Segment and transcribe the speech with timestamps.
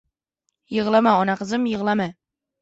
[0.75, 2.09] —Yig‘lama, ona qizim, yig‘lama.